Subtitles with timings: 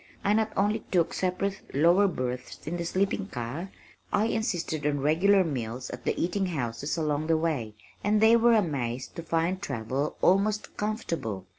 [0.23, 3.69] I not only took separate lower berths in the sleeping car,
[4.11, 8.53] I insisted on regular meals at the eating houses along the way, and they were
[8.53, 11.45] amazed to find travel almost comfortable.